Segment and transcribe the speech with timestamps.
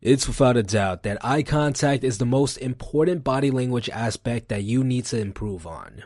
[0.00, 4.62] It's without a doubt that eye contact is the most important body language aspect that
[4.62, 6.04] you need to improve on.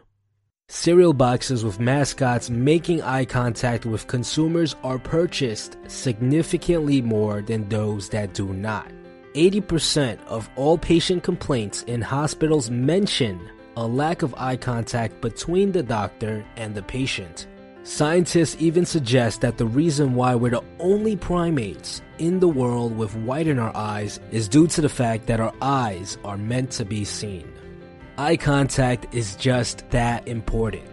[0.69, 8.09] Cereal boxes with mascots making eye contact with consumers are purchased significantly more than those
[8.09, 8.91] that do not.
[9.35, 15.83] 80% of all patient complaints in hospitals mention a lack of eye contact between the
[15.83, 17.47] doctor and the patient.
[17.85, 23.17] Scientists even suggest that the reason why we're the only primates in the world with
[23.17, 26.85] white in our eyes is due to the fact that our eyes are meant to
[26.85, 27.53] be seen.
[28.19, 30.85] Eye contact is just that important.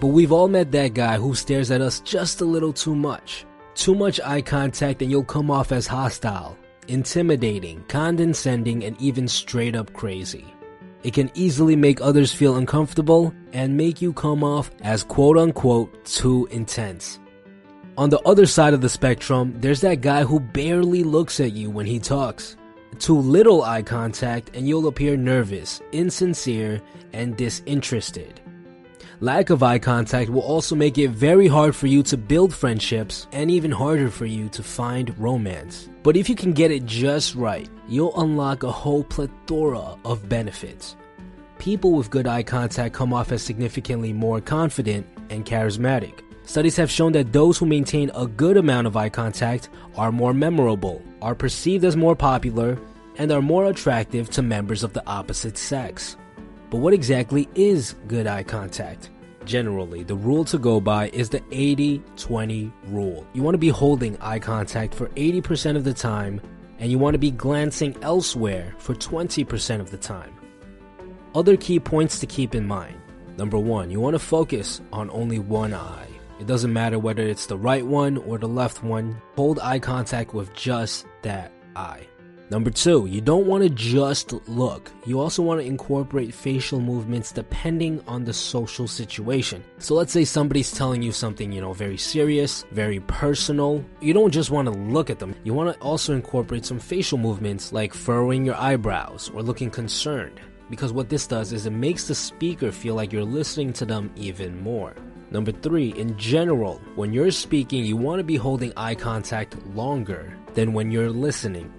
[0.00, 3.46] But we've all met that guy who stares at us just a little too much.
[3.74, 9.76] Too much eye contact and you'll come off as hostile, intimidating, condescending, and even straight
[9.76, 10.52] up crazy.
[11.02, 16.04] It can easily make others feel uncomfortable and make you come off as quote unquote
[16.04, 17.18] too intense.
[17.98, 21.70] On the other side of the spectrum, there's that guy who barely looks at you
[21.70, 22.56] when he talks.
[22.98, 26.80] Too little eye contact and you'll appear nervous, insincere,
[27.12, 28.40] and disinterested.
[29.22, 33.28] Lack of eye contact will also make it very hard for you to build friendships
[33.30, 35.88] and even harder for you to find romance.
[36.02, 40.96] But if you can get it just right, you'll unlock a whole plethora of benefits.
[41.58, 46.18] People with good eye contact come off as significantly more confident and charismatic.
[46.42, 50.34] Studies have shown that those who maintain a good amount of eye contact are more
[50.34, 52.76] memorable, are perceived as more popular,
[53.18, 56.16] and are more attractive to members of the opposite sex.
[56.70, 59.10] But what exactly is good eye contact?
[59.44, 63.26] Generally, the rule to go by is the 80 20 rule.
[63.32, 66.40] You want to be holding eye contact for 80% of the time,
[66.78, 70.34] and you want to be glancing elsewhere for 20% of the time.
[71.34, 73.00] Other key points to keep in mind.
[73.36, 76.08] Number one, you want to focus on only one eye.
[76.38, 80.34] It doesn't matter whether it's the right one or the left one, hold eye contact
[80.34, 82.06] with just that eye.
[82.52, 84.92] Number two, you don't want to just look.
[85.06, 89.64] You also want to incorporate facial movements depending on the social situation.
[89.78, 93.82] So let's say somebody's telling you something, you know, very serious, very personal.
[94.02, 95.34] You don't just want to look at them.
[95.44, 100.38] You want to also incorporate some facial movements like furrowing your eyebrows or looking concerned.
[100.68, 104.12] Because what this does is it makes the speaker feel like you're listening to them
[104.14, 104.94] even more.
[105.30, 110.36] Number three, in general, when you're speaking, you want to be holding eye contact longer
[110.52, 111.72] than when you're listening.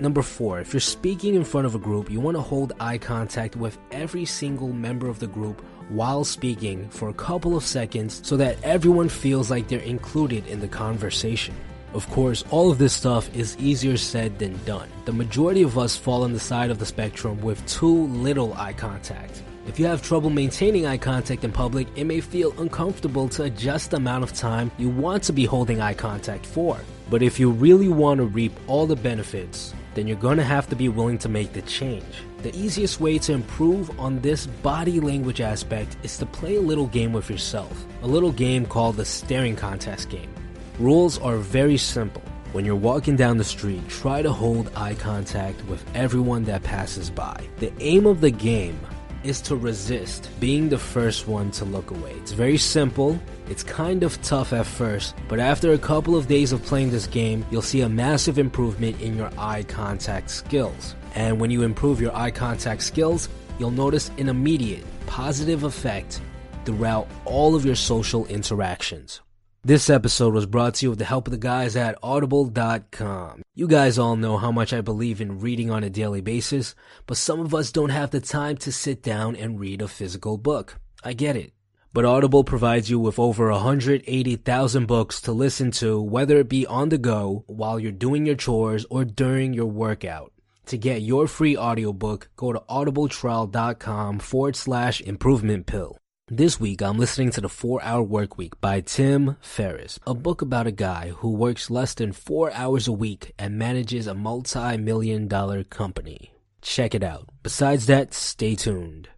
[0.00, 2.98] Number four, if you're speaking in front of a group, you want to hold eye
[2.98, 8.20] contact with every single member of the group while speaking for a couple of seconds
[8.24, 11.52] so that everyone feels like they're included in the conversation.
[11.94, 14.88] Of course, all of this stuff is easier said than done.
[15.04, 18.74] The majority of us fall on the side of the spectrum with too little eye
[18.74, 19.42] contact.
[19.66, 23.90] If you have trouble maintaining eye contact in public, it may feel uncomfortable to adjust
[23.90, 26.78] the amount of time you want to be holding eye contact for.
[27.10, 30.76] But if you really want to reap all the benefits, then you're gonna have to
[30.76, 32.04] be willing to make the change.
[32.42, 36.86] The easiest way to improve on this body language aspect is to play a little
[36.86, 37.84] game with yourself.
[38.02, 40.32] A little game called the staring contest game.
[40.78, 42.22] Rules are very simple.
[42.52, 47.10] When you're walking down the street, try to hold eye contact with everyone that passes
[47.10, 47.48] by.
[47.56, 48.78] The aim of the game
[49.24, 52.12] is to resist being the first one to look away.
[52.12, 53.18] It's very simple.
[53.48, 57.06] It's kind of tough at first, but after a couple of days of playing this
[57.06, 60.94] game, you'll see a massive improvement in your eye contact skills.
[61.14, 63.28] And when you improve your eye contact skills,
[63.58, 66.20] you'll notice an immediate positive effect
[66.64, 69.20] throughout all of your social interactions.
[69.68, 73.42] This episode was brought to you with the help of the guys at Audible.com.
[73.54, 77.18] You guys all know how much I believe in reading on a daily basis, but
[77.18, 80.80] some of us don't have the time to sit down and read a physical book.
[81.04, 81.52] I get it.
[81.92, 86.88] But Audible provides you with over 180,000 books to listen to, whether it be on
[86.88, 90.32] the go, while you're doing your chores, or during your workout.
[90.68, 95.98] To get your free audiobook, go to audibletrial.com forward slash improvement pill.
[96.30, 100.42] This week, I'm listening to The 4 Hour Work Week by Tim Ferriss, a book
[100.42, 104.76] about a guy who works less than four hours a week and manages a multi
[104.76, 106.34] million dollar company.
[106.60, 107.30] Check it out.
[107.42, 109.08] Besides that, stay tuned.